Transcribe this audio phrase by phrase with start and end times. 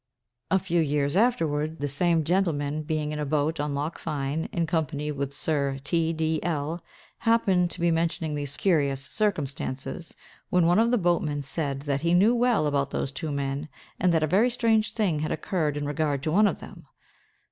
[0.49, 4.65] A few years afterward, the same gentleman being in a boat on Loch Fyne, in
[4.65, 6.83] company with Sir T—— D—— L——,
[7.19, 10.15] happened to be mentioning these curious circumstances,
[10.49, 13.69] when one of the boatmen said that he "knew well about those two men;
[13.99, 16.87] and that a very strange thing had occurred in regard to one of them."